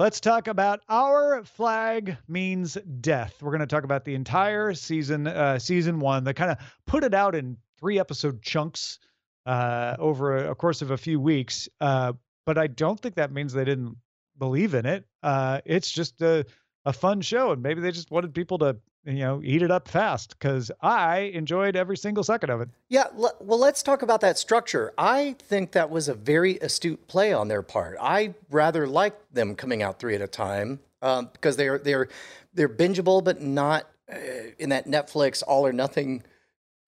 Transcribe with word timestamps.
Let's 0.00 0.18
talk 0.18 0.48
about 0.48 0.80
Our 0.88 1.44
Flag 1.44 2.16
Means 2.26 2.78
Death. 3.02 3.34
We're 3.42 3.50
going 3.50 3.60
to 3.60 3.66
talk 3.66 3.84
about 3.84 4.06
the 4.06 4.14
entire 4.14 4.72
season, 4.72 5.26
uh, 5.26 5.58
season 5.58 6.00
one. 6.00 6.24
They 6.24 6.32
kind 6.32 6.50
of 6.50 6.56
put 6.86 7.04
it 7.04 7.12
out 7.12 7.34
in 7.34 7.58
three 7.78 8.00
episode 8.00 8.40
chunks 8.40 8.98
uh, 9.44 9.96
over 9.98 10.38
a, 10.38 10.52
a, 10.52 10.54
course 10.54 10.80
of 10.80 10.90
a 10.90 10.96
few 10.96 11.20
weeks. 11.20 11.68
Uh, 11.82 12.14
but 12.46 12.56
I 12.56 12.66
don't 12.66 12.98
think 12.98 13.16
that 13.16 13.30
means 13.30 13.52
they 13.52 13.66
didn't 13.66 13.94
believe 14.38 14.72
in 14.72 14.86
it. 14.86 15.04
Uh, 15.22 15.60
it's 15.66 15.90
just 15.90 16.22
a, 16.22 16.46
a 16.86 16.94
fun 16.94 17.20
show, 17.20 17.52
and 17.52 17.62
maybe 17.62 17.82
they 17.82 17.90
just 17.90 18.10
wanted 18.10 18.32
people 18.32 18.56
to 18.60 18.78
you 19.04 19.20
know 19.20 19.40
eat 19.42 19.62
it 19.62 19.70
up 19.70 19.88
fast 19.88 20.38
because 20.38 20.70
I 20.80 21.30
enjoyed 21.34 21.76
every 21.76 21.96
single 21.96 22.24
second 22.24 22.50
of 22.50 22.60
it. 22.60 22.68
Yeah, 22.88 23.06
l- 23.16 23.36
well, 23.40 23.58
let's 23.58 23.82
talk 23.82 24.02
about 24.02 24.20
that 24.20 24.38
structure. 24.38 24.92
I 24.98 25.36
think 25.38 25.72
that 25.72 25.90
was 25.90 26.08
a 26.08 26.14
very 26.14 26.58
astute 26.58 27.06
play 27.08 27.32
on 27.32 27.48
their 27.48 27.62
part. 27.62 27.96
I 28.00 28.34
rather 28.50 28.86
like 28.86 29.14
them 29.32 29.54
coming 29.54 29.82
out 29.82 29.98
three 29.98 30.14
at 30.14 30.20
a 30.20 30.26
time 30.26 30.80
um, 31.02 31.30
because 31.32 31.56
they're 31.56 31.78
they're 31.78 32.08
they're 32.54 32.68
bingeable, 32.68 33.22
but 33.22 33.40
not 33.40 33.88
uh, 34.12 34.16
in 34.58 34.70
that 34.70 34.86
Netflix 34.86 35.42
all 35.46 35.66
or 35.66 35.72
nothing 35.72 36.22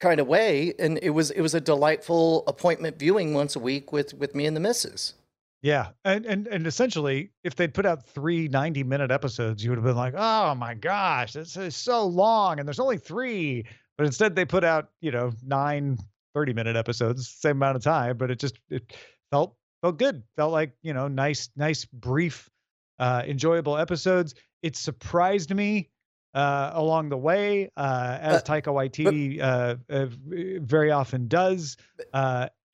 kind 0.00 0.20
of 0.20 0.26
way. 0.26 0.74
And 0.78 0.98
it 1.02 1.10
was 1.10 1.30
it 1.30 1.40
was 1.40 1.54
a 1.54 1.60
delightful 1.60 2.44
appointment 2.46 2.98
viewing 2.98 3.34
once 3.34 3.56
a 3.56 3.60
week 3.60 3.92
with 3.92 4.14
with 4.14 4.34
me 4.34 4.46
and 4.46 4.56
the 4.56 4.60
missus. 4.60 5.14
Yeah, 5.62 5.90
and 6.04 6.26
and 6.26 6.48
and 6.48 6.66
essentially, 6.66 7.30
if 7.44 7.54
they'd 7.54 7.72
put 7.72 7.86
out 7.86 8.04
three 8.04 8.48
90 8.48 8.82
minute 8.82 9.12
episodes, 9.12 9.62
you 9.62 9.70
would 9.70 9.78
have 9.78 9.84
been 9.84 9.96
like, 9.96 10.14
"Oh 10.16 10.56
my 10.56 10.74
gosh, 10.74 11.34
this 11.34 11.56
is 11.56 11.76
so 11.76 12.04
long," 12.04 12.58
and 12.58 12.66
there's 12.66 12.80
only 12.80 12.98
three. 12.98 13.64
But 13.96 14.06
instead, 14.06 14.34
they 14.34 14.44
put 14.44 14.64
out 14.64 14.90
you 15.00 15.12
know 15.12 15.30
nine 15.44 15.98
30 16.34 16.52
minute 16.52 16.74
episodes, 16.74 17.28
same 17.28 17.58
amount 17.58 17.76
of 17.76 17.84
time, 17.84 18.16
but 18.16 18.28
it 18.30 18.40
just 18.40 18.58
it 18.70 18.92
felt 19.30 19.54
felt 19.82 19.98
good, 19.98 20.24
felt 20.36 20.50
like 20.50 20.72
you 20.82 20.94
know 20.94 21.06
nice 21.06 21.48
nice 21.54 21.84
brief, 21.84 22.50
uh, 22.98 23.22
enjoyable 23.24 23.76
episodes. 23.78 24.34
It 24.62 24.74
surprised 24.74 25.54
me 25.54 25.90
uh, 26.34 26.70
along 26.74 27.10
the 27.10 27.16
way, 27.16 27.70
uh, 27.76 28.18
as 28.20 28.40
uh, 28.40 28.44
Taika 28.44 28.72
Waititi 28.72 29.40
uh, 29.40 29.76
uh, 29.88 30.06
very 30.64 30.90
often 30.90 31.28
does. 31.28 31.76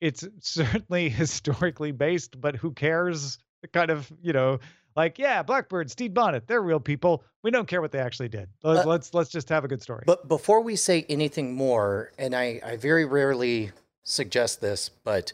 It's 0.01 0.27
certainly 0.39 1.09
historically 1.09 1.91
based, 1.91 2.39
but 2.39 2.55
who 2.55 2.71
cares? 2.71 3.39
Kind 3.73 3.91
of, 3.91 4.09
you 4.21 4.31
know, 4.31 4.59
like 4.95 5.19
yeah, 5.19 5.43
Blackbeard, 5.43 5.91
Stede 5.91 6.13
Bonnet, 6.13 6.47
they're 6.47 6.61
real 6.61 6.79
people. 6.79 7.23
We 7.43 7.51
don't 7.51 7.67
care 7.67 7.81
what 7.81 7.91
they 7.91 7.99
actually 7.99 8.29
did. 8.29 8.49
Let's 8.63 8.85
uh, 8.85 8.89
let's, 8.89 9.13
let's 9.13 9.29
just 9.29 9.49
have 9.49 9.63
a 9.63 9.67
good 9.67 9.81
story. 9.81 10.03
But 10.05 10.27
before 10.27 10.61
we 10.61 10.75
say 10.75 11.05
anything 11.09 11.53
more, 11.53 12.11
and 12.17 12.35
I 12.35 12.61
I 12.65 12.77
very 12.77 13.05
rarely 13.05 13.71
suggest 14.03 14.61
this, 14.61 14.89
but 15.03 15.33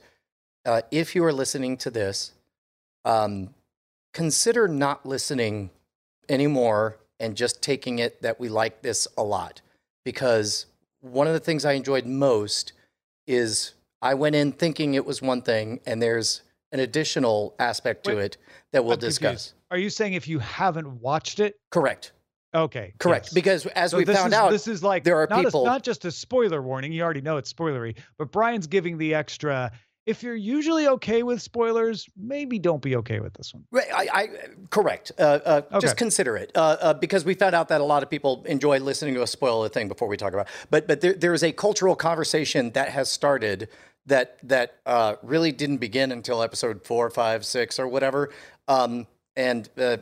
uh, 0.65 0.81
if 0.91 1.15
you 1.15 1.23
are 1.23 1.33
listening 1.33 1.77
to 1.77 1.91
this, 1.91 2.31
um, 3.05 3.53
consider 4.13 4.67
not 4.67 5.05
listening 5.05 5.69
anymore 6.27 6.97
and 7.19 7.35
just 7.35 7.61
taking 7.61 7.99
it 7.99 8.21
that 8.21 8.39
we 8.39 8.49
like 8.49 8.81
this 8.81 9.07
a 9.17 9.23
lot, 9.23 9.61
because 10.03 10.65
one 10.99 11.27
of 11.27 11.33
the 11.33 11.39
things 11.39 11.63
I 11.63 11.73
enjoyed 11.73 12.05
most 12.05 12.73
is 13.27 13.74
I 14.01 14.13
went 14.13 14.35
in 14.35 14.51
thinking 14.51 14.93
it 14.93 15.05
was 15.05 15.21
one 15.21 15.41
thing, 15.41 15.79
and 15.85 16.01
there's 16.01 16.41
an 16.71 16.79
additional 16.79 17.55
aspect 17.59 18.05
to 18.05 18.15
Wait, 18.15 18.25
it 18.25 18.37
that 18.73 18.83
we'll 18.83 18.93
I'm 18.93 18.99
discuss. 18.99 19.29
Confused. 19.29 19.53
Are 19.71 19.77
you 19.77 19.89
saying 19.89 20.13
if 20.13 20.27
you 20.27 20.39
haven't 20.39 21.01
watched 21.01 21.39
it? 21.39 21.55
Correct. 21.71 22.11
Okay. 22.53 22.93
Correct. 22.99 23.27
Yes. 23.27 23.33
Because 23.33 23.65
as 23.67 23.91
so 23.91 23.97
we 23.97 24.05
found 24.05 24.31
is, 24.31 24.39
out, 24.39 24.49
this 24.49 24.67
is 24.67 24.81
like 24.81 25.03
there 25.03 25.17
are 25.17 25.27
not 25.29 25.43
people. 25.43 25.63
A, 25.63 25.65
not 25.65 25.83
just 25.83 26.05
a 26.05 26.11
spoiler 26.11 26.61
warning. 26.61 26.93
You 26.93 27.03
already 27.03 27.21
know 27.21 27.37
it's 27.37 27.51
spoilery, 27.51 27.97
but 28.17 28.31
Brian's 28.31 28.67
giving 28.67 28.97
the 28.97 29.13
extra 29.13 29.71
if 30.05 30.21
you're 30.21 30.35
usually 30.35 30.87
okay 30.87 31.23
with 31.23 31.41
spoilers, 31.41 32.07
maybe 32.15 32.59
don't 32.59 32.81
be 32.81 32.95
okay 32.97 33.19
with 33.19 33.33
this 33.33 33.53
one. 33.53 33.63
Right, 33.71 33.87
I, 33.93 34.07
I 34.13 34.27
correct. 34.69 35.11
Uh, 35.17 35.39
uh, 35.45 35.61
okay. 35.71 35.79
Just 35.79 35.97
consider 35.97 36.37
it 36.37 36.51
uh, 36.55 36.77
uh, 36.79 36.93
because 36.93 37.25
we 37.25 37.33
found 37.33 37.55
out 37.55 37.69
that 37.69 37.81
a 37.81 37.83
lot 37.83 38.03
of 38.03 38.09
people 38.09 38.43
enjoy 38.45 38.79
listening 38.79 39.15
to 39.15 39.23
a 39.23 39.27
spoiler 39.27 39.67
thing 39.67 39.87
before 39.87 40.07
we 40.07 40.17
talk 40.17 40.33
about. 40.33 40.47
It. 40.47 40.53
But 40.69 40.87
but 40.87 41.01
there, 41.01 41.13
there 41.13 41.33
is 41.33 41.43
a 41.43 41.51
cultural 41.51 41.95
conversation 41.95 42.71
that 42.71 42.89
has 42.89 43.11
started 43.11 43.69
that 44.05 44.37
that 44.43 44.77
uh, 44.85 45.15
really 45.23 45.51
didn't 45.51 45.77
begin 45.77 46.11
until 46.11 46.43
episode 46.43 46.85
four, 46.85 47.09
five, 47.09 47.43
six, 47.43 47.79
or 47.79 47.87
whatever. 47.87 48.31
Um, 48.67 49.07
and 49.35 49.69
uh, 49.77 49.97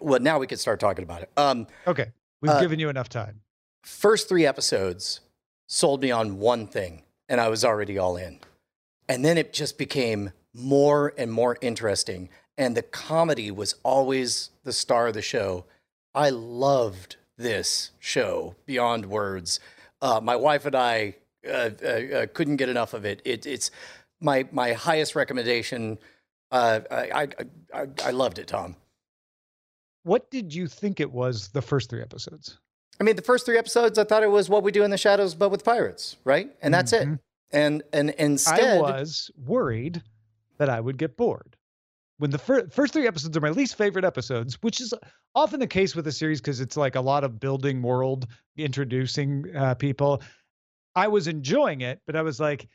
well, 0.00 0.20
now 0.20 0.38
we 0.38 0.46
can 0.46 0.58
start 0.58 0.80
talking 0.80 1.04
about 1.04 1.22
it. 1.22 1.30
Um, 1.36 1.66
okay, 1.86 2.12
we've 2.40 2.60
given 2.60 2.78
you 2.78 2.88
enough 2.88 3.10
time. 3.10 3.40
First 3.82 4.28
three 4.28 4.46
episodes 4.46 5.20
sold 5.66 6.00
me 6.00 6.10
on 6.10 6.38
one 6.38 6.66
thing, 6.66 7.02
and 7.28 7.40
I 7.40 7.48
was 7.48 7.62
already 7.64 7.98
all 7.98 8.16
in. 8.16 8.40
And 9.08 9.24
then 9.24 9.38
it 9.38 9.52
just 9.52 9.78
became 9.78 10.32
more 10.54 11.12
and 11.18 11.30
more 11.32 11.58
interesting. 11.60 12.28
And 12.56 12.76
the 12.76 12.82
comedy 12.82 13.50
was 13.50 13.74
always 13.82 14.50
the 14.62 14.72
star 14.72 15.08
of 15.08 15.14
the 15.14 15.22
show. 15.22 15.64
I 16.14 16.30
loved 16.30 17.16
this 17.36 17.90
show 17.98 18.54
beyond 18.66 19.06
words. 19.06 19.60
Uh, 20.00 20.20
my 20.22 20.36
wife 20.36 20.66
and 20.66 20.76
I 20.76 21.16
uh, 21.46 21.70
uh, 21.82 21.86
uh 21.86 22.26
couldn't 22.32 22.56
get 22.56 22.68
enough 22.68 22.94
of 22.94 23.04
it. 23.04 23.20
it. 23.24 23.46
It's 23.46 23.70
my 24.20 24.46
my 24.52 24.72
highest 24.72 25.14
recommendation. 25.16 25.98
Uh, 26.50 26.80
I, 26.90 26.96
I, 26.96 27.28
I 27.74 27.86
I 28.04 28.10
loved 28.12 28.38
it, 28.38 28.46
Tom. 28.46 28.76
What 30.04 30.30
did 30.30 30.54
you 30.54 30.68
think 30.68 31.00
it 31.00 31.10
was 31.10 31.48
the 31.48 31.62
first 31.62 31.90
three 31.90 32.02
episodes? 32.02 32.58
I 33.00 33.04
mean, 33.04 33.16
the 33.16 33.22
first 33.22 33.44
three 33.44 33.58
episodes, 33.58 33.98
I 33.98 34.04
thought 34.04 34.22
it 34.22 34.30
was 34.30 34.48
what 34.48 34.62
we 34.62 34.70
do 34.70 34.84
in 34.84 34.90
the 34.90 34.98
shadows, 34.98 35.34
but 35.34 35.48
with 35.48 35.64
pirates, 35.64 36.16
right? 36.24 36.54
And 36.62 36.72
that's 36.72 36.92
mm-hmm. 36.92 37.14
it. 37.14 37.20
And 37.54 37.82
and 37.92 38.10
instead, 38.10 38.78
I 38.78 38.80
was 38.80 39.30
worried 39.36 40.02
that 40.58 40.68
I 40.68 40.80
would 40.80 40.98
get 40.98 41.16
bored. 41.16 41.56
When 42.18 42.30
the 42.30 42.38
fir- 42.38 42.68
first 42.68 42.92
three 42.92 43.06
episodes 43.06 43.36
are 43.36 43.40
my 43.40 43.50
least 43.50 43.76
favorite 43.76 44.04
episodes, 44.04 44.60
which 44.62 44.80
is 44.80 44.92
often 45.34 45.60
the 45.60 45.66
case 45.66 45.96
with 45.96 46.06
a 46.06 46.12
series 46.12 46.40
because 46.40 46.60
it's 46.60 46.76
like 46.76 46.96
a 46.96 47.00
lot 47.00 47.24
of 47.24 47.40
building 47.40 47.80
world, 47.82 48.26
introducing 48.56 49.54
uh, 49.56 49.74
people. 49.74 50.22
I 50.94 51.08
was 51.08 51.26
enjoying 51.26 51.80
it, 51.80 52.00
but 52.06 52.14
I 52.14 52.22
was 52.22 52.38
like, 52.38 52.68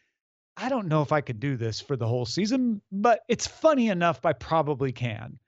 I 0.57 0.67
don't 0.67 0.87
know 0.87 1.01
if 1.01 1.11
I 1.11 1.21
could 1.21 1.39
do 1.39 1.55
this 1.55 1.79
for 1.79 1.95
the 1.95 2.07
whole 2.07 2.25
season, 2.25 2.81
but 2.91 3.21
it's 3.29 3.47
funny 3.47 3.87
enough. 3.87 4.25
I 4.25 4.33
probably 4.33 4.91
can. 4.91 5.39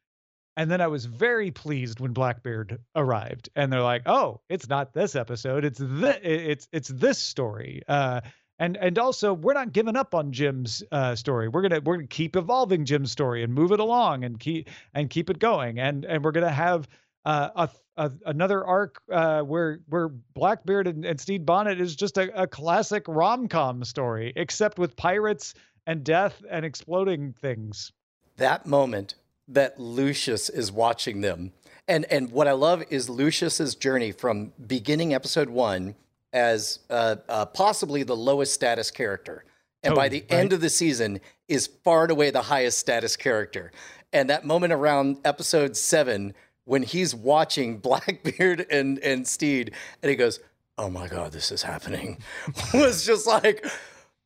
And 0.58 0.70
then 0.70 0.82
I 0.82 0.88
was 0.88 1.06
very 1.06 1.52
pleased 1.52 2.00
when 2.00 2.12
Blackbeard 2.14 2.80
arrived, 2.96 3.50
and 3.56 3.72
they're 3.72 3.82
like, 3.82 4.04
"Oh, 4.06 4.42
it's 4.50 4.68
not 4.68 4.94
this 4.94 5.16
episode; 5.16 5.64
it's 5.64 5.80
the 5.80 6.20
it's 6.24 6.68
it's 6.74 6.90
this 6.90 7.18
story." 7.18 7.82
Uh, 7.88 8.22
and 8.62 8.78
and 8.78 9.00
also 9.00 9.34
we're 9.34 9.54
not 9.54 9.74
giving 9.74 9.96
up 9.96 10.14
on 10.14 10.32
Jim's 10.32 10.84
uh, 10.92 11.16
story. 11.16 11.48
We're 11.48 11.64
gonna 11.64 11.82
we're 11.84 11.96
gonna 11.96 12.08
keep 12.08 12.36
evolving 12.36 12.86
Jim's 12.86 13.12
story 13.12 13.44
and 13.44 13.52
move 13.52 13.72
it 13.72 13.80
along 13.80 14.24
and 14.24 14.40
keep 14.40 14.70
and 14.94 15.10
keep 15.10 15.32
it 15.32 15.40
going. 15.40 15.80
And 15.80 16.06
and 16.06 16.24
we're 16.24 16.32
gonna 16.32 16.52
have 16.52 16.88
uh, 17.26 17.50
a, 17.56 17.70
a, 17.98 18.12
another 18.28 18.64
arc 18.64 19.02
uh, 19.12 19.42
where 19.42 19.80
where 19.90 20.10
Blackbeard 20.10 20.88
and, 20.88 21.04
and 21.04 21.20
Stede 21.20 21.44
Bonnet 21.44 21.82
is 21.82 21.96
just 21.96 22.20
a, 22.20 22.44
a 22.44 22.46
classic 22.46 23.04
rom 23.08 23.48
com 23.48 23.84
story, 23.84 24.32
except 24.36 24.78
with 24.78 24.96
pirates 24.96 25.56
and 25.88 26.04
death 26.04 26.44
and 26.48 26.64
exploding 26.64 27.34
things. 27.34 27.92
That 28.38 28.68
moment 28.68 29.16
that 29.48 29.80
Lucius 29.80 30.50
is 30.50 30.72
watching 30.72 31.22
them. 31.22 31.52
And 31.88 32.06
and 32.12 32.32
what 32.32 32.48
I 32.48 32.52
love 32.52 32.84
is 32.92 33.10
Lucius's 33.10 33.74
journey 33.74 34.12
from 34.12 34.54
beginning 34.68 35.16
episode 35.16 35.50
one 35.50 35.96
as 36.34 36.80
uh, 36.90 37.18
uh, 37.28 37.46
possibly 37.48 38.04
the 38.04 38.16
lowest 38.16 38.54
status 38.54 38.92
character. 38.92 39.46
And 39.84 39.96
by 39.96 40.10
the 40.10 40.22
right. 40.22 40.32
end 40.32 40.54
of 40.54 40.62
the 40.62 40.70
season, 40.70 41.20
is 41.48 41.68
far 41.68 42.04
and 42.04 42.12
away 42.12 42.30
the 42.30 42.44
highest 42.44 42.78
status 42.78 43.16
character. 43.16 43.72
And 44.14 44.30
that 44.30 44.46
moment 44.46 44.74
around 44.74 45.18
episode 45.26 45.76
seven, 45.76 46.34
when 46.66 46.84
he's 46.84 47.16
watching 47.16 47.78
Blackbeard 47.80 48.66
and, 48.70 49.00
and 49.00 49.28
Stede, 49.28 49.74
and 50.02 50.10
he 50.10 50.16
goes, 50.16 50.40
Oh 50.78 50.90
my 50.90 51.08
God, 51.08 51.32
this 51.32 51.52
is 51.52 51.62
happening, 51.62 52.20
was 52.74 53.06
just 53.06 53.28
like, 53.28 53.66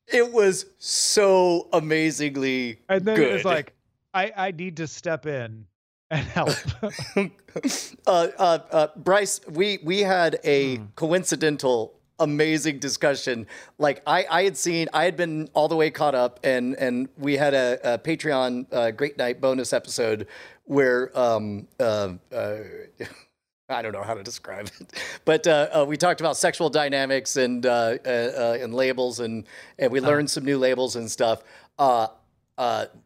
it 0.08 0.32
was 0.32 0.66
so 0.78 1.68
amazingly 1.74 2.80
and 2.88 3.04
then 3.04 3.16
good. 3.16 3.34
was 3.34 3.46
like, 3.46 3.74
I, 4.14 4.32
I 4.36 4.52
need 4.52 4.78
to 4.78 4.88
step 4.88 5.26
in 5.26 5.66
and 6.12 6.26
help. 6.28 6.50
uh, 8.08 8.28
uh, 8.38 8.60
uh, 8.72 8.88
Bryce, 8.96 9.42
we 9.50 9.80
we 9.84 10.02
had 10.02 10.40
a 10.44 10.78
mm. 10.78 10.88
coincidental 10.96 11.96
amazing 12.20 12.80
discussion. 12.80 13.48
Like 13.78 14.02
I, 14.08 14.26
I 14.30 14.44
had 14.44 14.58
seen, 14.58 14.88
I 14.94 15.06
had 15.06 15.18
been 15.18 15.50
all 15.54 15.68
the 15.68 15.76
way 15.76 15.90
caught 15.90 16.16
up, 16.16 16.40
and 16.44 16.76
and 16.76 17.10
we 17.18 17.38
had 17.38 17.54
a, 17.54 17.96
a 17.96 17.98
Patreon 17.98 18.68
uh, 18.72 18.92
Great 18.92 19.18
Night 19.18 19.42
bonus 19.42 19.74
episode 19.74 20.28
where 20.66 21.18
um 21.18 21.68
uh, 21.80 22.14
uh 22.34 22.58
I 23.70 23.82
don't 23.82 23.94
know 23.94 24.04
how 24.04 24.14
to 24.14 24.22
describe 24.22 24.70
it, 24.80 24.94
but 25.26 25.48
uh, 25.48 25.70
uh, 25.74 25.86
we 25.88 25.98
talked 25.98 26.20
about 26.20 26.38
sexual 26.38 26.70
dynamics 26.70 27.36
and 27.36 27.66
uh, 27.66 27.98
uh, 28.06 28.10
uh 28.10 28.58
and 28.62 28.74
labels, 28.76 29.20
and 29.20 29.46
and 29.80 29.92
we 29.92 30.00
uh-huh. 30.00 30.10
learned 30.10 30.30
some 30.30 30.46
new 30.46 30.60
labels 30.60 30.96
and 30.96 31.10
stuff. 31.10 31.42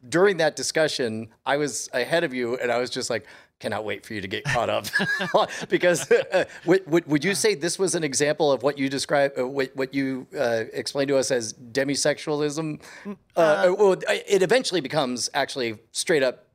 During 0.08 0.38
that 0.38 0.56
discussion, 0.56 1.30
I 1.46 1.58
was 1.58 1.90
ahead 1.94 2.24
of 2.24 2.34
you, 2.34 2.58
and 2.58 2.72
I 2.72 2.78
was 2.78 2.90
just 2.90 3.10
like, 3.10 3.26
cannot 3.60 3.84
wait 3.84 4.06
for 4.06 4.14
you 4.14 4.22
to 4.22 4.28
get 4.28 4.44
caught 4.46 4.70
up 4.70 4.86
because 5.70 6.10
uh, 6.12 6.46
would, 6.66 6.86
would, 6.90 7.06
would, 7.08 7.24
you 7.24 7.36
say 7.36 7.56
this 7.56 7.78
was 7.78 7.94
an 7.94 8.04
example 8.04 8.52
of 8.52 8.64
what 8.64 8.78
you 8.78 8.90
describe 8.90 9.34
uh, 9.38 9.46
what, 9.46 9.76
what 9.76 9.94
you 9.94 10.26
uh, 10.38 10.64
explained 10.72 11.10
to 11.10 11.18
us 11.18 11.30
as 11.30 11.54
demisexualism 11.54 12.82
uh, 13.06 13.40
uh, 13.40 13.76
well, 13.78 13.98
it 14.08 14.42
eventually 14.42 14.82
becomes 14.82 15.30
actually 15.34 15.78
straight 15.92 16.24
up 16.24 16.46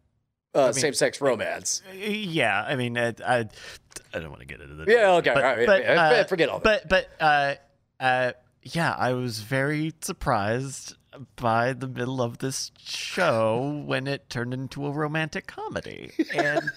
uh, 0.55 0.73
same-sex 0.73 1.21
romance. 1.21 1.83
Yeah, 1.95 2.63
I 2.63 2.77
mean, 2.77 2.97
I, 2.97 3.09
I, 3.27 3.49
I 4.15 4.19
don't 4.19 4.31
want 4.31 4.41
to 4.41 4.47
get 4.47 4.61
into 4.61 4.75
the 4.75 4.91
Yeah, 4.91 5.15
okay, 5.15 5.35
but, 5.35 5.45
all 5.45 5.57
right, 5.57 5.67
but, 5.67 5.83
yeah, 5.83 6.03
uh, 6.03 6.25
forget 6.25 6.49
all 6.49 6.61
that. 6.61 6.89
But 6.89 7.09
but 7.19 7.25
uh, 7.25 7.55
uh, 7.99 8.33
yeah, 8.63 8.95
I 8.97 9.15
was 9.15 9.41
very 9.41 9.93
surprised 10.01 10.95
by 11.37 11.73
the 11.73 11.89
middle 11.89 12.21
of 12.21 12.39
this 12.39 12.73
show 12.79 13.83
when 13.87 14.07
it 14.07 14.29
turned 14.29 14.55
into 14.55 14.87
a 14.87 14.91
romantic 14.91 15.47
comedy, 15.47 16.13
and 16.35 16.71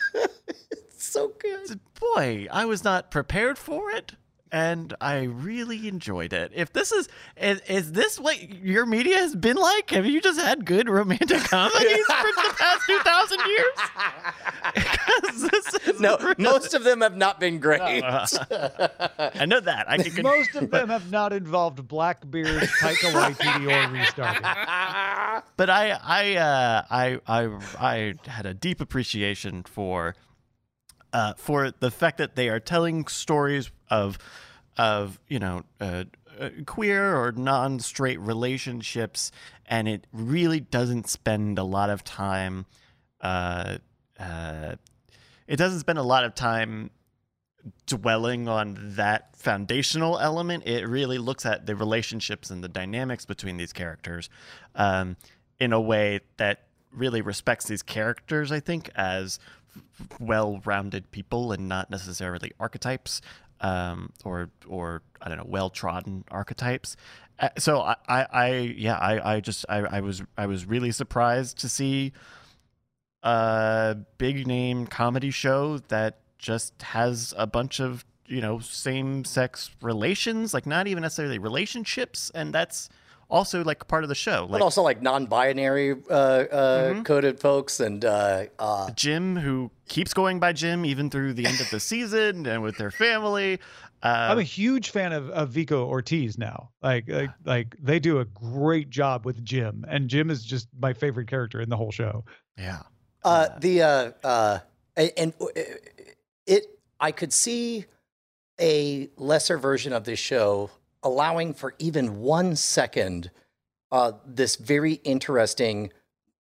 it's 0.71 1.05
so 1.07 1.31
good. 1.39 1.79
boy, 1.99 2.47
I 2.51 2.65
was 2.65 2.83
not 2.83 3.11
prepared 3.11 3.57
for 3.57 3.91
it. 3.91 4.13
And 4.51 4.93
I 5.01 5.23
really 5.23 5.89
enjoyed 5.89 6.31
it. 6.31 6.51
If 6.55 6.71
this 6.71 6.91
is, 6.93 7.09
is 7.35 7.59
is 7.67 7.91
this 7.91 8.17
what 8.19 8.41
your 8.49 8.85
media 8.85 9.17
has 9.17 9.35
been 9.35 9.57
like? 9.57 9.89
Have 9.89 10.05
you 10.05 10.21
just 10.21 10.39
had 10.39 10.65
good 10.65 10.87
romantic 10.87 11.39
comedies 11.49 12.05
for 12.05 12.31
the 12.31 12.55
past 12.57 12.81
two 12.87 12.99
thousand 12.99 13.39
years? 13.45 13.77
'Cause 14.75 15.49
this 15.49 15.73
is 15.87 15.99
No, 15.99 16.17
really- 16.17 16.35
most 16.37 16.73
of 16.73 16.83
them 16.83 17.01
have 17.01 17.17
not 17.17 17.39
been 17.39 17.59
great. 17.59 17.81
I 17.81 19.45
know 19.45 19.59
that. 19.59 19.85
I 19.89 19.97
can. 19.97 20.23
Most 20.27 20.55
of 20.55 20.69
them 20.71 20.89
have 20.89 21.11
not 21.11 21.33
involved 21.33 21.85
Blackbeard, 21.87 22.63
Taika 22.81 23.11
Waititi, 23.11 23.65
or 23.89 23.91
restarting. 23.93 24.41
but 25.57 25.69
I 25.69 25.91
I 26.01 26.35
uh, 26.35 26.83
I 26.89 27.19
I 27.27 27.49
I 27.79 28.13
had 28.29 28.45
a 28.45 28.53
deep 28.53 28.79
appreciation 28.81 29.63
for 29.63 30.15
uh, 31.13 31.33
for 31.37 31.71
the 31.71 31.91
fact 31.91 32.17
that 32.17 32.35
they 32.35 32.49
are 32.49 32.59
telling 32.59 33.07
stories 33.07 33.71
of 33.89 34.17
of 34.77 35.19
you 35.27 35.39
know 35.39 35.63
uh, 35.79 36.03
uh, 36.39 36.49
queer 36.65 37.15
or 37.15 37.31
non-straight 37.31 38.19
relationships, 38.19 39.31
and 39.65 39.87
it 39.87 40.05
really 40.11 40.59
doesn't 40.59 41.07
spend 41.09 41.57
a 41.57 41.63
lot 41.63 41.89
of 41.89 42.03
time. 42.03 42.65
Uh, 43.21 43.77
uh, 44.19 44.75
it 45.47 45.55
doesn't 45.57 45.79
spend 45.79 45.97
a 45.97 46.03
lot 46.03 46.23
of 46.23 46.35
time 46.35 46.91
dwelling 47.85 48.47
on 48.47 48.77
that 48.95 49.35
foundational 49.35 50.19
element. 50.19 50.65
It 50.65 50.87
really 50.87 51.17
looks 51.17 51.45
at 51.45 51.65
the 51.65 51.75
relationships 51.75 52.49
and 52.49 52.63
the 52.63 52.69
dynamics 52.69 53.25
between 53.25 53.57
these 53.57 53.73
characters 53.73 54.29
um, 54.75 55.17
in 55.59 55.73
a 55.73 55.81
way 55.81 56.21
that 56.37 56.67
really 56.91 57.21
respects 57.21 57.65
these 57.65 57.83
characters, 57.83 58.51
I 58.51 58.59
think, 58.59 58.89
as 58.95 59.39
well 60.19 60.61
rounded 60.65 61.11
people 61.11 61.51
and 61.51 61.67
not 61.67 61.89
necessarily 61.89 62.51
archetypes. 62.59 63.21
Um, 63.61 64.11
or, 64.23 64.49
or 64.67 65.01
I 65.21 65.29
don't 65.29 65.37
know, 65.37 65.45
well-trodden 65.47 66.25
archetypes. 66.29 66.95
Uh, 67.39 67.49
so 67.57 67.81
I, 67.81 67.95
I, 68.07 68.25
I, 68.31 68.49
yeah, 68.77 68.97
I, 68.97 69.35
I 69.35 69.39
just, 69.39 69.65
I, 69.67 69.77
I 69.79 70.01
was, 70.01 70.21
I 70.37 70.45
was 70.45 70.65
really 70.65 70.91
surprised 70.91 71.57
to 71.59 71.69
see 71.69 72.13
a 73.23 73.97
big 74.17 74.47
name 74.47 74.87
comedy 74.87 75.31
show 75.31 75.79
that 75.89 76.19
just 76.37 76.81
has 76.81 77.33
a 77.37 77.47
bunch 77.47 77.79
of 77.79 78.05
you 78.27 78.41
know 78.41 78.59
same 78.59 79.23
sex 79.25 79.71
relations 79.81 80.53
like 80.53 80.65
not 80.65 80.87
even 80.87 81.01
necessarily 81.01 81.39
relationships 81.39 82.31
and 82.35 82.53
that's 82.53 82.89
also 83.29 83.63
like 83.63 83.87
part 83.87 84.03
of 84.03 84.09
the 84.09 84.15
show 84.15 84.47
but 84.49 84.61
also 84.61 84.81
like 84.81 85.01
non-binary 85.01 85.95
uh, 86.09 86.13
uh, 86.13 87.03
coded 87.03 87.39
folks 87.39 87.79
and 87.79 88.05
uh, 88.05 88.45
uh, 88.59 88.89
jim 88.91 89.35
who 89.35 89.69
keeps 89.87 90.13
going 90.13 90.39
by 90.39 90.53
jim 90.53 90.85
even 90.85 91.09
through 91.09 91.33
the 91.33 91.45
end 91.45 91.59
of 91.59 91.69
the 91.69 91.79
season 91.79 92.45
and 92.45 92.61
with 92.61 92.77
their 92.77 92.91
family. 92.91 93.59
Uh, 94.03 94.27
I'm 94.29 94.37
a 94.37 94.43
huge 94.43 94.91
fan 94.91 95.11
of, 95.11 95.29
of 95.31 95.49
Vico 95.49 95.87
Ortiz 95.87 96.37
now. 96.37 96.69
Like, 96.83 97.09
like, 97.09 97.31
like 97.45 97.75
they 97.81 97.99
do 97.99 98.19
a 98.19 98.25
great 98.25 98.91
job 98.91 99.25
with 99.25 99.43
Jim, 99.43 99.85
and 99.89 100.07
Jim 100.07 100.29
is 100.29 100.43
just 100.43 100.67
my 100.79 100.93
favorite 100.93 101.27
character 101.27 101.61
in 101.61 101.69
the 101.69 101.77
whole 101.77 101.91
show. 101.91 102.23
yeah. 102.57 102.83
Uh, 103.23 103.49
the 103.59 103.81
uh, 103.81 104.11
uh, 104.23 104.59
and 104.95 105.33
uh, 105.41 105.47
it, 106.45 106.79
I 106.99 107.11
could 107.11 107.33
see 107.33 107.85
a 108.61 109.09
lesser 109.17 109.57
version 109.57 109.91
of 109.91 110.05
this 110.05 110.19
show 110.19 110.69
allowing 111.03 111.53
for 111.53 111.73
even 111.79 112.19
one 112.19 112.55
second 112.55 113.31
uh, 113.91 114.11
this 114.25 114.55
very 114.55 114.93
interesting 115.03 115.91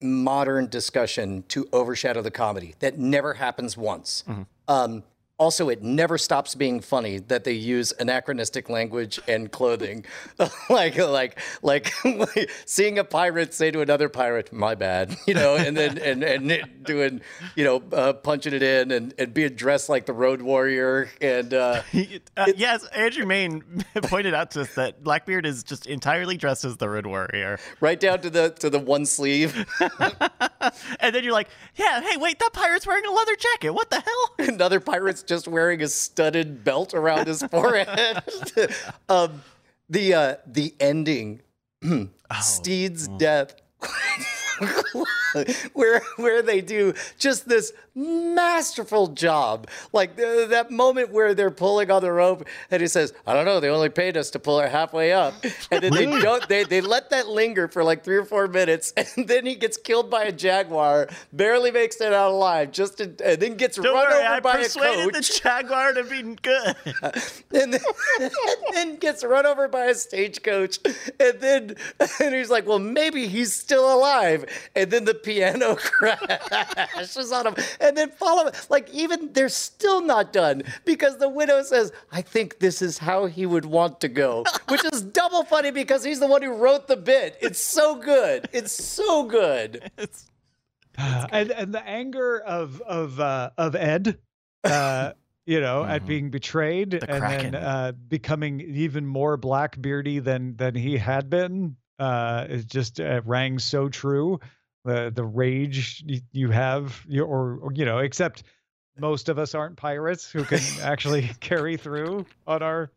modern 0.01 0.67
discussion 0.67 1.43
to 1.47 1.67
overshadow 1.71 2.21
the 2.21 2.31
comedy 2.31 2.75
that 2.79 2.97
never 2.97 3.35
happens 3.35 3.77
once. 3.77 4.23
Um, 4.67 5.03
also, 5.41 5.69
it 5.69 5.81
never 5.81 6.19
stops 6.19 6.53
being 6.53 6.81
funny 6.81 7.17
that 7.17 7.45
they 7.45 7.53
use 7.53 7.91
anachronistic 7.99 8.69
language 8.69 9.19
and 9.27 9.51
clothing, 9.51 10.05
like 10.69 10.95
like 10.97 11.39
like 11.63 11.91
seeing 12.65 12.99
a 12.99 13.03
pirate 13.03 13.51
say 13.51 13.71
to 13.71 13.81
another 13.81 14.07
pirate, 14.07 14.53
"My 14.53 14.75
bad," 14.75 15.17
you 15.25 15.33
know, 15.33 15.55
and 15.55 15.75
then 15.75 15.97
and 15.97 16.23
and 16.23 16.83
doing, 16.83 17.21
you 17.55 17.63
know, 17.63 17.81
uh, 17.91 18.13
punching 18.13 18.53
it 18.53 18.61
in 18.61 18.91
and, 18.91 19.15
and 19.17 19.33
being 19.33 19.55
dressed 19.55 19.89
like 19.89 20.05
the 20.05 20.13
Road 20.13 20.43
Warrior 20.43 21.09
and 21.19 21.55
uh, 21.55 21.81
uh, 22.37 22.51
yes 22.55 22.85
andrew 22.95 23.25
main 23.25 23.63
pointed 24.03 24.35
out 24.35 24.51
to 24.51 24.61
us 24.61 24.75
that 24.75 25.03
blackbeard 25.03 25.45
is 25.45 25.63
just 25.63 25.87
entirely 25.87 26.37
dressed 26.37 26.65
as 26.65 26.77
the 26.77 26.87
road 26.87 27.07
warrior 27.07 27.57
right 27.79 27.99
down 27.99 28.19
to 28.21 28.29
the 28.29 28.51
to 28.59 28.69
the 28.69 28.79
one 28.79 29.07
sleeve. 29.07 29.65
and 30.99 31.15
then 31.15 31.23
you're 31.23 31.33
like 31.33 31.49
yeah 31.75 32.01
hey 32.01 32.17
wait 32.17 32.39
that 32.39 32.53
pirate's 32.53 32.85
wearing 32.87 33.05
a 33.05 33.11
leather 33.11 33.35
jacket. 33.35 33.71
What 33.71 33.89
the 33.89 34.01
hell? 34.01 34.35
Another 34.53 34.79
pirate's 34.79 35.23
just 35.23 35.47
wearing 35.47 35.81
a 35.81 35.87
studded 35.87 36.63
belt 36.63 36.93
around 36.93 37.27
his 37.27 37.43
forehead. 37.51 38.23
um, 39.09 39.41
the 39.89 40.13
uh, 40.13 40.35
the 40.47 40.73
ending, 40.79 41.41
Stede's 42.41 43.07
death, 43.07 43.55
where 45.73 46.01
where 46.17 46.41
they 46.41 46.61
do 46.61 46.93
just 47.17 47.47
this 47.47 47.73
masterful 47.95 49.07
job, 49.07 49.67
like 49.93 50.15
that 50.15 50.71
moment 50.71 51.11
where 51.11 51.33
they're 51.33 51.51
pulling 51.51 51.91
on 51.91 52.01
the 52.01 52.11
rope, 52.11 52.47
and 52.69 52.81
he 52.81 52.87
says, 52.87 53.13
"I 53.27 53.33
don't 53.33 53.45
know, 53.45 53.59
they 53.59 53.69
only 53.69 53.89
paid 53.89 54.17
us 54.17 54.29
to 54.31 54.39
pull 54.39 54.59
her 54.59 54.69
halfway 54.69 55.11
up," 55.11 55.33
and 55.71 55.83
then 55.83 55.93
they 55.93 56.05
don't 56.05 56.47
they 56.47 56.63
they 56.63 56.81
let 56.81 57.09
that 57.09 57.27
linger 57.27 57.67
for 57.67 57.83
like 57.83 58.03
three 58.03 58.17
or 58.17 58.25
four 58.25 58.47
minutes, 58.47 58.93
and 58.97 59.27
then 59.27 59.45
he 59.45 59.55
gets 59.55 59.77
killed 59.77 60.09
by 60.09 60.23
a 60.23 60.31
jaguar, 60.31 61.09
barely 61.33 61.71
makes 61.71 61.99
it 62.01 62.13
out 62.13 62.31
alive, 62.31 62.71
just 62.71 62.97
to, 62.97 63.03
and 63.23 63.41
then 63.41 63.55
gets 63.55 63.77
Don't 63.77 63.85
run 63.85 64.09
worry, 64.09 64.23
over 64.23 64.33
I 64.35 64.39
by 64.39 64.55
a 64.55 64.63
persuaded 64.63 65.13
coach. 65.13 65.27
the 65.27 65.39
Jaguar 65.41 65.93
to 65.93 66.03
be 66.03 66.21
good. 66.41 66.75
and 67.53 67.73
then, 67.73 67.81
and 68.19 68.31
then 68.73 68.95
gets 68.97 69.23
run 69.23 69.45
over 69.45 69.67
by 69.67 69.85
a 69.85 69.95
stagecoach. 69.95 70.79
And 71.19 71.39
then 71.39 71.75
and 72.19 72.35
he's 72.35 72.49
like, 72.49 72.65
well, 72.67 72.79
maybe 72.79 73.27
he's 73.27 73.53
still 73.53 73.93
alive. 73.93 74.45
And 74.75 74.91
then 74.91 75.05
the 75.05 75.13
piano 75.13 75.75
crashes 75.79 77.31
on 77.31 77.47
him. 77.47 77.55
And 77.81 77.97
then 77.97 78.11
follow 78.11 78.51
like 78.69 78.89
even 78.93 79.33
they're 79.33 79.49
still 79.49 80.01
not 80.01 80.31
done 80.31 80.63
because 80.85 81.17
the 81.17 81.27
widow 81.29 81.63
says, 81.63 81.91
I 82.11 82.21
think 82.21 82.59
this 82.59 82.81
is 82.81 82.99
how 82.99 83.25
he 83.25 83.45
would 83.45 83.65
want 83.65 83.99
to 84.01 84.07
go. 84.07 84.45
Which 84.69 84.85
is 84.85 85.01
double 85.21 85.43
funny 85.43 85.71
because 85.71 86.03
he's 86.03 86.19
the 86.19 86.27
one 86.27 86.41
who 86.43 86.53
wrote 86.53 86.87
the 86.87 86.95
bit. 86.97 87.37
It's 87.41 87.59
so 87.59 87.95
good. 87.95 88.47
It's 88.53 88.71
so 88.71 89.23
good. 89.23 89.91
and 90.97 91.51
and 91.51 91.73
the 91.73 91.85
anger 91.87 92.39
of 92.39 92.81
of 92.81 93.19
uh, 93.19 93.51
of 93.57 93.75
Ed, 93.75 94.17
uh, 94.63 95.13
you 95.45 95.59
know, 95.61 95.83
at 95.83 96.03
Mhm. 96.03 96.07
being 96.07 96.29
betrayed 96.29 96.93
and 96.93 97.21
Kraken. 97.23 97.51
then 97.53 97.55
uh, 97.63 97.91
becoming 98.07 98.61
even 98.61 99.05
more 99.05 99.37
blackbeardy 99.37 100.23
than 100.23 100.55
than 100.57 100.75
he 100.75 100.97
had 100.97 101.29
been, 101.29 101.75
uh, 101.99 102.45
is 102.49 102.65
just 102.65 102.99
uh, 102.99 103.21
rang 103.25 103.57
so 103.59 103.89
true. 103.89 104.39
The 104.83 105.11
the 105.13 105.23
rage 105.23 106.03
you 106.31 106.49
have, 106.49 107.05
or, 107.13 107.57
or 107.61 107.71
you 107.73 107.85
know, 107.85 107.99
except 107.99 108.43
most 108.99 109.29
of 109.29 109.37
us 109.39 109.53
aren't 109.55 109.77
pirates 109.77 110.29
who 110.31 110.43
can 110.43 110.59
actually 110.81 111.29
carry 111.39 111.77
through 111.77 112.25
on 112.47 112.63
our 112.63 112.91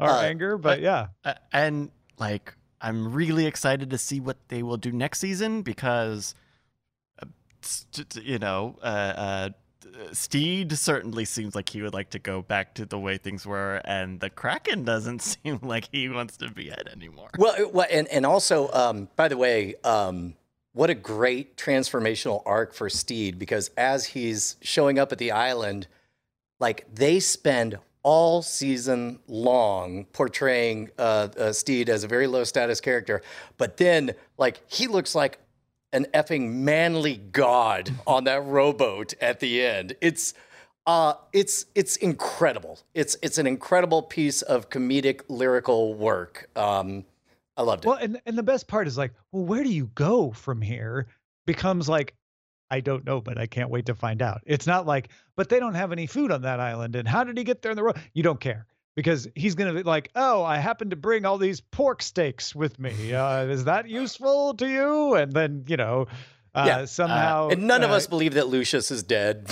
our 0.00 0.10
Uh, 0.10 0.22
anger. 0.22 0.58
But 0.58 0.80
yeah, 0.80 1.08
Uh, 1.24 1.34
and 1.52 1.90
like, 2.18 2.54
I'm 2.80 3.12
really 3.12 3.46
excited 3.46 3.90
to 3.90 3.98
see 3.98 4.18
what 4.20 4.36
they 4.48 4.62
will 4.62 4.76
do 4.76 4.90
next 4.92 5.20
season 5.20 5.62
because, 5.62 6.34
uh, 7.22 7.26
s- 7.62 7.86
t- 7.92 8.04
t- 8.04 8.20
you 8.22 8.38
know, 8.38 8.76
uh, 8.82 8.86
uh, 8.86 9.48
Stede 10.12 10.72
certainly 10.78 11.24
seems 11.24 11.54
like 11.54 11.68
he 11.70 11.80
would 11.82 11.94
like 11.94 12.10
to 12.10 12.18
go 12.18 12.42
back 12.42 12.74
to 12.74 12.84
the 12.86 12.98
way 12.98 13.18
things 13.18 13.46
were, 13.46 13.80
and 13.84 14.20
the 14.20 14.30
Kraken 14.30 14.84
doesn't 14.84 15.20
seem 15.22 15.58
like 15.62 15.88
he 15.92 16.08
wants 16.08 16.36
to 16.38 16.50
be 16.50 16.68
it 16.70 16.88
anymore. 16.92 17.30
Well, 17.38 17.70
well 17.72 17.86
and, 17.90 18.06
and 18.08 18.26
also, 18.26 18.70
um, 18.72 19.08
by 19.16 19.28
the 19.28 19.36
way, 19.36 19.74
um, 19.84 20.34
what 20.78 20.90
a 20.90 20.94
great 20.94 21.56
transformational 21.56 22.40
arc 22.46 22.72
for 22.72 22.88
Stede 22.88 23.36
because 23.36 23.68
as 23.76 24.04
he's 24.04 24.54
showing 24.60 24.96
up 24.96 25.10
at 25.10 25.18
the 25.18 25.32
island, 25.32 25.88
like 26.60 26.86
they 26.94 27.18
spend 27.18 27.76
all 28.04 28.42
season 28.42 29.18
long 29.26 30.04
portraying 30.12 30.88
uh, 30.96 31.26
uh, 31.36 31.52
Stede 31.52 31.88
as 31.88 32.04
a 32.04 32.06
very 32.06 32.28
low 32.28 32.44
status 32.44 32.80
character, 32.80 33.22
but 33.56 33.76
then 33.76 34.12
like 34.38 34.62
he 34.68 34.86
looks 34.86 35.16
like 35.16 35.40
an 35.92 36.06
effing 36.14 36.48
manly 36.48 37.16
god 37.16 37.90
on 38.06 38.22
that 38.22 38.44
rowboat 38.44 39.14
at 39.20 39.40
the 39.40 39.60
end. 39.60 39.96
It's 40.00 40.32
uh, 40.86 41.14
it's 41.32 41.66
it's 41.74 41.96
incredible. 41.96 42.78
It's 42.94 43.16
it's 43.20 43.38
an 43.38 43.48
incredible 43.48 44.02
piece 44.02 44.42
of 44.42 44.70
comedic 44.70 45.22
lyrical 45.28 45.94
work. 45.94 46.48
Um, 46.54 47.04
I 47.58 47.62
loved 47.62 47.84
it. 47.84 47.88
Well, 47.88 47.98
and 48.00 48.18
and 48.24 48.38
the 48.38 48.42
best 48.42 48.68
part 48.68 48.86
is 48.86 48.96
like, 48.96 49.12
well, 49.32 49.44
where 49.44 49.62
do 49.64 49.68
you 49.70 49.90
go 49.94 50.30
from 50.30 50.62
here? 50.62 51.08
Becomes 51.46 51.88
like 51.88 52.14
I 52.70 52.80
don't 52.80 53.04
know, 53.04 53.20
but 53.20 53.38
I 53.38 53.46
can't 53.46 53.70
wait 53.70 53.86
to 53.86 53.94
find 53.94 54.22
out. 54.22 54.42
It's 54.46 54.66
not 54.66 54.86
like, 54.86 55.08
but 55.36 55.48
they 55.48 55.58
don't 55.58 55.74
have 55.74 55.90
any 55.90 56.06
food 56.06 56.30
on 56.30 56.42
that 56.42 56.60
island. 56.60 56.96
And 56.96 57.08
how 57.08 57.24
did 57.24 57.36
he 57.38 57.44
get 57.44 57.62
there 57.62 57.72
in 57.72 57.76
the 57.76 57.82
road? 57.82 57.96
You 58.12 58.22
don't 58.22 58.38
care 58.40 58.66
because 58.94 59.26
he's 59.34 59.54
going 59.54 59.72
to 59.74 59.78
be 59.82 59.82
like, 59.88 60.10
oh, 60.14 60.42
I 60.44 60.58
happen 60.58 60.90
to 60.90 60.96
bring 60.96 61.24
all 61.24 61.38
these 61.38 61.60
pork 61.60 62.02
steaks 62.02 62.54
with 62.54 62.78
me. 62.78 63.14
Uh, 63.14 63.44
is 63.44 63.64
that 63.64 63.88
useful 63.88 64.52
to 64.54 64.68
you? 64.68 65.14
And 65.14 65.32
then, 65.32 65.64
you 65.66 65.78
know, 65.78 66.08
uh, 66.54 66.64
Yeah. 66.66 66.84
somehow. 66.84 67.48
and 67.48 67.66
none 67.66 67.82
of 67.84 67.90
uh, 67.90 67.94
us 67.94 68.06
believe 68.06 68.34
that 68.34 68.48
Lucius 68.48 68.90
is 68.90 69.02
dead. 69.02 69.48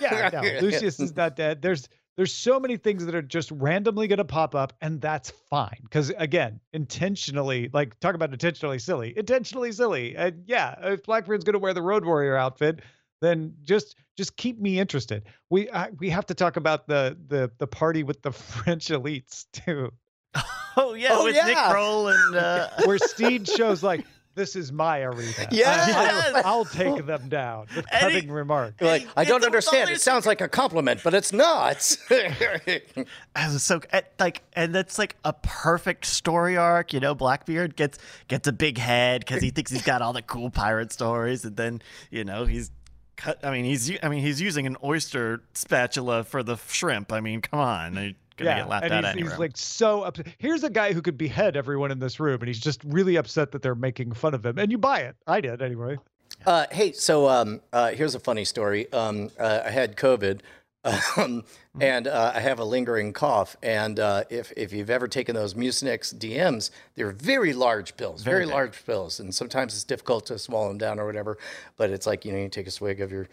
yeah, 0.00 0.30
no, 0.32 0.42
Lucius 0.60 1.00
is 1.00 1.16
not 1.16 1.34
dead. 1.34 1.62
There's 1.62 1.88
there's 2.20 2.34
so 2.34 2.60
many 2.60 2.76
things 2.76 3.06
that 3.06 3.14
are 3.14 3.22
just 3.22 3.50
randomly 3.50 4.06
going 4.06 4.18
to 4.18 4.26
pop 4.26 4.54
up, 4.54 4.74
and 4.82 5.00
that's 5.00 5.30
fine. 5.48 5.78
Because 5.84 6.12
again, 6.18 6.60
intentionally, 6.74 7.70
like 7.72 7.98
talk 8.00 8.14
about 8.14 8.30
intentionally 8.30 8.78
silly, 8.78 9.16
intentionally 9.16 9.72
silly. 9.72 10.14
And 10.14 10.42
yeah, 10.44 10.74
if 10.82 11.02
Blackbeard's 11.04 11.44
going 11.44 11.54
to 11.54 11.58
wear 11.58 11.72
the 11.72 11.80
Road 11.80 12.04
Warrior 12.04 12.36
outfit, 12.36 12.80
then 13.22 13.54
just 13.64 13.96
just 14.18 14.36
keep 14.36 14.60
me 14.60 14.78
interested. 14.78 15.24
We 15.48 15.70
I, 15.70 15.88
we 15.98 16.10
have 16.10 16.26
to 16.26 16.34
talk 16.34 16.58
about 16.58 16.86
the 16.86 17.16
the 17.28 17.50
the 17.56 17.66
party 17.66 18.02
with 18.02 18.20
the 18.20 18.32
French 18.32 18.88
elites 18.88 19.46
too, 19.54 19.90
Oh 20.76 20.92
yeah, 20.92 21.08
Oh, 21.12 21.24
with 21.24 21.36
Nick 21.36 21.46
yeah. 21.46 21.70
Kroll 21.72 22.08
and 22.08 22.36
uh, 22.36 22.68
where 22.84 22.98
Stede 22.98 23.48
shows 23.48 23.82
like. 23.82 24.04
This 24.36 24.54
is 24.56 24.70
my 24.72 25.02
arena. 25.02 25.32
Yes. 25.50 26.34
I'll, 26.34 26.42
I'll 26.60 26.64
take 26.64 27.04
them 27.04 27.28
down 27.28 27.66
with 27.74 27.84
And 27.92 28.10
he- 28.12 28.16
cutting 28.20 28.30
remarks. 28.30 28.76
You're 28.80 28.88
like, 28.90 29.06
I 29.16 29.24
don't 29.24 29.44
understand. 29.44 29.90
It 29.90 30.00
sounds 30.00 30.24
like 30.24 30.40
a 30.40 30.48
compliment, 30.48 31.00
but 31.04 31.14
it's 31.14 31.32
not. 31.32 31.96
I 32.10 33.48
was 33.52 33.62
so 33.62 33.80
like, 34.18 34.42
and 34.54 34.74
that's 34.74 34.98
like 34.98 35.16
a 35.24 35.32
perfect 35.32 36.04
story 36.04 36.56
arc. 36.56 36.92
You 36.92 37.00
know, 37.00 37.14
Blackbeard 37.14 37.76
gets 37.76 37.98
gets 38.28 38.46
a 38.48 38.52
big 38.52 38.78
head 38.78 39.20
because 39.22 39.42
he 39.42 39.50
thinks 39.50 39.70
he's 39.70 39.82
got 39.82 40.02
all 40.02 40.12
the 40.12 40.22
cool 40.22 40.50
pirate 40.50 40.92
stories, 40.92 41.44
and 41.44 41.56
then 41.56 41.82
you 42.10 42.24
know 42.24 42.44
he's 42.44 42.70
cut. 43.16 43.44
I 43.44 43.50
mean, 43.50 43.64
he's 43.64 43.90
u- 43.90 43.98
I 44.02 44.08
mean 44.08 44.22
he's 44.22 44.40
using 44.40 44.66
an 44.66 44.76
oyster 44.82 45.42
spatula 45.54 46.24
for 46.24 46.42
the 46.42 46.56
shrimp. 46.68 47.12
I 47.12 47.20
mean, 47.20 47.40
come 47.42 47.60
on, 47.60 47.94
you're 47.94 48.12
gonna 48.44 48.60
get 48.60 48.68
laughed 48.68 48.84
and 48.84 48.92
at 48.92 49.04
he's, 49.04 49.12
anyway. 49.12 49.30
he's 49.30 49.38
like 49.38 49.56
so 49.56 50.02
upset. 50.02 50.26
Here's 50.38 50.64
a 50.64 50.70
guy 50.70 50.92
who 50.92 51.02
could 51.02 51.18
behead 51.18 51.56
everyone 51.56 51.90
in 51.90 51.98
this 51.98 52.20
room, 52.20 52.40
and 52.40 52.48
he's 52.48 52.60
just 52.60 52.82
really 52.84 53.16
upset 53.16 53.52
that 53.52 53.62
they're 53.62 53.74
making 53.74 54.12
fun 54.12 54.34
of 54.34 54.44
him. 54.44 54.58
And 54.58 54.70
you 54.70 54.78
buy 54.78 55.00
it. 55.00 55.16
I 55.26 55.40
did 55.40 55.62
anyway. 55.62 55.98
Uh, 56.46 56.66
hey, 56.70 56.92
so 56.92 57.28
um, 57.28 57.60
uh, 57.72 57.90
here's 57.90 58.14
a 58.14 58.20
funny 58.20 58.44
story. 58.44 58.90
Um, 58.92 59.30
uh, 59.38 59.62
I 59.64 59.70
had 59.70 59.96
COVID, 59.96 60.40
um, 61.16 61.44
and 61.78 62.06
uh, 62.06 62.32
I 62.34 62.40
have 62.40 62.58
a 62.58 62.64
lingering 62.64 63.12
cough. 63.12 63.56
And 63.62 64.00
uh, 64.00 64.24
if 64.30 64.52
if 64.56 64.72
you've 64.72 64.90
ever 64.90 65.06
taken 65.08 65.34
those 65.34 65.54
Mucinex 65.54 66.14
DMs, 66.14 66.70
they're 66.94 67.12
very 67.12 67.52
large 67.52 67.96
pills, 67.96 68.22
very, 68.22 68.44
big. 68.44 68.54
large 68.54 68.86
pills, 68.86 69.20
and 69.20 69.34
sometimes 69.34 69.74
it's 69.74 69.84
difficult 69.84 70.26
to 70.26 70.38
swallow 70.38 70.68
them 70.68 70.78
down 70.78 70.98
or 70.98 71.06
whatever. 71.06 71.36
But 71.76 71.90
it's 71.90 72.06
like 72.06 72.24
you 72.24 72.32
know, 72.32 72.38
you 72.38 72.48
take 72.48 72.66
a 72.66 72.72
swig 72.72 73.00
of 73.00 73.12
your. 73.12 73.28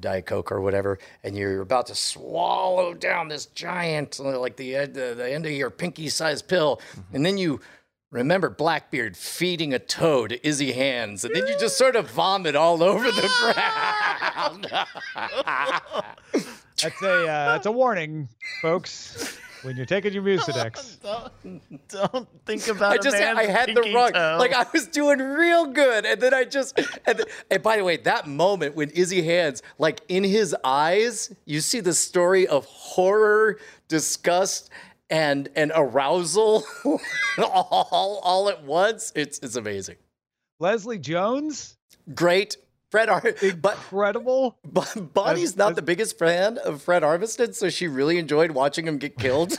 Diet 0.00 0.26
Coke 0.26 0.50
or 0.50 0.60
whatever, 0.60 0.98
and 1.22 1.36
you're 1.36 1.60
about 1.60 1.86
to 1.86 1.94
swallow 1.94 2.92
down 2.92 3.28
this 3.28 3.46
giant, 3.46 4.18
uh, 4.18 4.38
like 4.38 4.56
the 4.56 4.74
end, 4.74 4.94
the, 4.94 5.14
the 5.16 5.30
end 5.30 5.46
of 5.46 5.52
your 5.52 5.70
pinky-sized 5.70 6.48
pill, 6.48 6.80
and 7.12 7.24
then 7.24 7.38
you 7.38 7.60
remember 8.10 8.50
Blackbeard 8.50 9.16
feeding 9.16 9.72
a 9.72 9.78
toad 9.78 10.30
to 10.30 10.46
Izzy 10.46 10.72
hands, 10.72 11.24
and 11.24 11.34
then 11.34 11.46
you 11.46 11.56
just 11.58 11.78
sort 11.78 11.94
of 11.94 12.10
vomit 12.10 12.56
all 12.56 12.82
over 12.82 13.10
the 13.10 13.30
ground. 13.40 14.66
That's 16.82 17.02
a 17.02 17.26
uh, 17.26 17.52
that's 17.52 17.64
a 17.64 17.72
warning, 17.72 18.28
folks. 18.60 19.38
When 19.66 19.76
you're 19.76 19.84
taking 19.84 20.12
your 20.12 20.22
Mucinex, 20.22 21.00
don't, 21.42 21.88
don't 21.88 22.28
think 22.46 22.68
about. 22.68 22.92
I 22.92 22.96
just 22.98 23.18
man's 23.18 23.36
I 23.36 23.46
had 23.46 23.70
the 23.70 23.74
pinky 23.82 23.94
wrong 23.94 24.12
toe. 24.12 24.36
like 24.38 24.52
I 24.52 24.64
was 24.72 24.86
doing 24.86 25.18
real 25.18 25.66
good, 25.66 26.06
and 26.06 26.20
then 26.20 26.32
I 26.32 26.44
just 26.44 26.78
and, 26.78 27.16
th- 27.18 27.28
and 27.50 27.62
by 27.64 27.76
the 27.76 27.82
way, 27.84 27.96
that 27.96 28.28
moment 28.28 28.76
when 28.76 28.90
Izzy 28.90 29.22
hands 29.22 29.64
like 29.78 30.02
in 30.08 30.22
his 30.22 30.54
eyes, 30.62 31.34
you 31.46 31.60
see 31.60 31.80
the 31.80 31.94
story 31.94 32.46
of 32.46 32.64
horror, 32.66 33.58
disgust. 33.88 34.70
And, 35.08 35.48
and 35.54 35.70
arousal 35.72 36.64
all, 37.38 38.20
all 38.24 38.48
at 38.48 38.64
once. 38.64 39.12
It's 39.14 39.38
it's 39.38 39.54
amazing. 39.54 39.94
Leslie 40.58 40.98
Jones, 40.98 41.76
Great. 42.14 42.56
Fred 42.96 43.10
Ar- 43.10 43.34
incredible. 43.42 44.56
But 44.64 45.12
Bonnie's 45.12 45.50
As- 45.50 45.56
not 45.58 45.76
the 45.76 45.82
biggest 45.82 46.18
fan 46.18 46.56
of 46.56 46.80
Fred 46.80 47.02
Armisen, 47.02 47.54
so 47.54 47.68
she 47.68 47.88
really 47.88 48.16
enjoyed 48.16 48.52
watching 48.52 48.88
him 48.88 48.96
get 48.96 49.18
killed. 49.18 49.52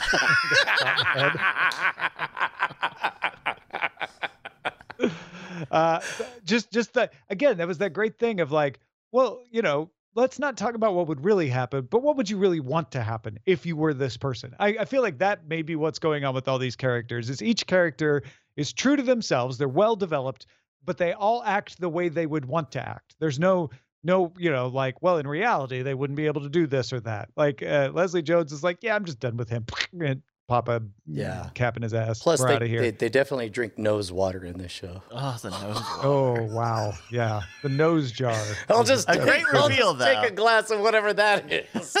uh, 5.70 6.00
just 6.44 6.72
just 6.72 6.94
that 6.94 7.12
again, 7.30 7.58
that 7.58 7.68
was 7.68 7.78
that 7.78 7.92
great 7.92 8.18
thing 8.18 8.40
of 8.40 8.50
like, 8.50 8.80
well, 9.12 9.40
you 9.52 9.62
know, 9.62 9.88
let's 10.16 10.40
not 10.40 10.56
talk 10.56 10.74
about 10.74 10.94
what 10.94 11.06
would 11.06 11.22
really 11.22 11.48
happen, 11.48 11.86
but 11.88 12.02
what 12.02 12.16
would 12.16 12.28
you 12.28 12.38
really 12.38 12.58
want 12.58 12.90
to 12.90 13.04
happen 13.04 13.38
if 13.46 13.64
you 13.64 13.76
were 13.76 13.94
this 13.94 14.16
person? 14.16 14.52
I, 14.58 14.78
I 14.80 14.84
feel 14.84 15.02
like 15.02 15.18
that 15.18 15.46
may 15.46 15.62
be 15.62 15.76
what's 15.76 16.00
going 16.00 16.24
on 16.24 16.34
with 16.34 16.48
all 16.48 16.58
these 16.58 16.74
characters. 16.74 17.30
Is 17.30 17.40
each 17.40 17.68
character 17.68 18.24
is 18.56 18.72
true 18.72 18.96
to 18.96 19.02
themselves, 19.04 19.58
they're 19.58 19.68
well 19.68 19.94
developed, 19.94 20.46
but 20.84 20.98
they 20.98 21.12
all 21.12 21.42
act 21.44 21.80
the 21.80 21.88
way 21.88 22.08
they 22.08 22.26
would 22.26 22.44
want 22.44 22.72
to 22.72 22.86
act. 22.88 23.14
There's 23.18 23.38
no 23.38 23.70
no, 24.04 24.32
you 24.38 24.50
know, 24.50 24.68
like, 24.68 25.02
well, 25.02 25.18
in 25.18 25.26
reality, 25.26 25.82
they 25.82 25.92
wouldn't 25.92 26.16
be 26.16 26.26
able 26.26 26.40
to 26.42 26.48
do 26.48 26.66
this 26.68 26.92
or 26.92 27.00
that. 27.00 27.28
Like 27.36 27.62
uh, 27.62 27.90
Leslie 27.92 28.22
Jones 28.22 28.52
is 28.52 28.62
like, 28.62 28.78
yeah, 28.82 28.94
I'm 28.94 29.04
just 29.04 29.18
done 29.20 29.36
with 29.36 29.48
him. 29.48 29.66
And 30.00 30.22
pop 30.46 30.68
a 30.68 30.80
Yeah. 31.04 31.50
cap 31.54 31.76
in 31.76 31.82
his 31.82 31.92
ass. 31.92 32.20
Plus, 32.22 32.40
We're 32.40 32.48
they, 32.48 32.54
out 32.54 32.62
of 32.62 32.68
here. 32.68 32.80
they 32.80 32.90
they 32.92 33.08
definitely 33.10 33.50
drink 33.50 33.76
nose 33.76 34.10
water 34.12 34.44
in 34.44 34.56
this 34.56 34.72
show. 34.72 35.02
oh, 35.10 35.36
the 35.42 35.50
nose. 35.50 35.76
Oh 36.02 36.42
wow, 36.54 36.94
yeah, 37.10 37.42
the 37.62 37.68
nose 37.68 38.12
jar. 38.12 38.40
I'll 38.70 38.84
just 38.84 39.08
A 39.10 39.18
great 39.18 39.44
I'll 39.52 39.68
reveal, 39.68 39.94
just 39.94 40.06
take 40.22 40.30
a 40.30 40.34
glass 40.34 40.70
of 40.70 40.80
whatever 40.80 41.12
that 41.12 41.52
is. 41.52 41.96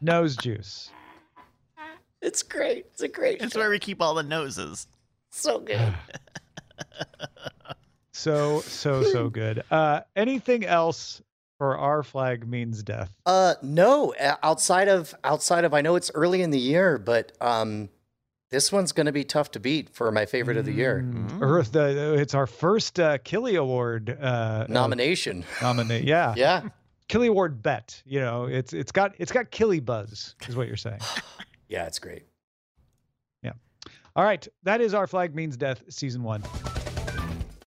nose 0.00 0.36
juice. 0.36 0.90
it's 2.22 2.42
great. 2.42 2.86
It's 2.92 3.02
a 3.02 3.08
great. 3.08 3.42
It's 3.42 3.52
show. 3.54 3.60
where 3.60 3.68
we 3.70 3.78
keep 3.78 4.00
all 4.00 4.14
the 4.14 4.22
noses. 4.22 4.86
so 5.30 5.58
good. 5.58 5.92
So 8.12 8.60
so 8.60 9.02
so 9.02 9.28
good. 9.28 9.64
Uh, 9.70 10.00
anything 10.14 10.64
else 10.64 11.20
for 11.58 11.76
our 11.76 12.02
flag 12.02 12.46
means 12.48 12.82
death? 12.82 13.10
Uh, 13.26 13.54
no. 13.62 14.14
uh, 14.14 14.36
Outside 14.42 14.88
of 14.88 15.14
outside 15.24 15.64
of, 15.64 15.74
I 15.74 15.80
know 15.80 15.96
it's 15.96 16.10
early 16.14 16.40
in 16.42 16.50
the 16.50 16.58
year, 16.58 16.96
but 16.98 17.32
um, 17.40 17.88
this 18.50 18.70
one's 18.70 18.92
going 18.92 19.06
to 19.06 19.12
be 19.12 19.24
tough 19.24 19.50
to 19.52 19.60
beat 19.60 19.90
for 19.94 20.10
my 20.12 20.26
favorite 20.26 20.56
of 20.56 20.64
the 20.64 20.72
year 20.72 21.02
Mm, 21.04 21.38
Earth. 21.42 21.72
The, 21.72 22.14
it's 22.14 22.34
our 22.34 22.46
first 22.46 23.00
uh, 23.00 23.18
Killy 23.18 23.56
Award 23.56 24.16
uh, 24.20 24.66
nomination. 24.68 25.44
nominate. 25.60 26.04
Yeah, 26.04 26.34
Yeah. 26.36 26.68
Killy 27.08 27.26
Award 27.26 27.62
bet. 27.62 28.00
You 28.06 28.20
know, 28.20 28.44
it's 28.44 28.72
it's 28.72 28.92
got 28.92 29.14
it's 29.18 29.32
got 29.32 29.50
Killy 29.50 29.80
buzz, 29.80 30.34
is 30.48 30.54
what 30.56 30.68
you're 30.68 30.76
saying. 30.76 31.00
Yeah, 31.66 31.86
it's 31.86 31.98
great. 31.98 32.24
All 34.16 34.24
right, 34.24 34.46
that 34.62 34.80
is 34.80 34.94
our 34.94 35.08
flag 35.08 35.34
means 35.34 35.56
death 35.56 35.82
season 35.88 36.22
one. 36.22 36.42